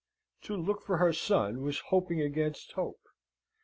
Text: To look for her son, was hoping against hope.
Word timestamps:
To 0.45 0.57
look 0.57 0.81
for 0.81 0.97
her 0.97 1.13
son, 1.13 1.61
was 1.61 1.79
hoping 1.91 2.21
against 2.21 2.71
hope. 2.71 3.01